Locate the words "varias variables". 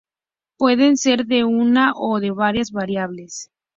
2.31-3.51